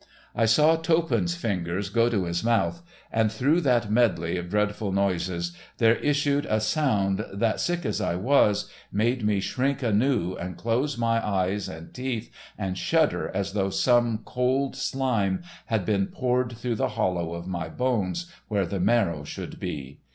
[0.35, 5.55] I saw Toppan's fingers go to his mouth, and through that medley of dreadful noises
[5.77, 10.97] there issued a sound that, sick as I was, made me shrink anew and close
[10.97, 16.77] my eyes and teeth and shudder as though some cold slime had been poured through
[16.77, 19.99] the hollow of my bones where the marrow should be.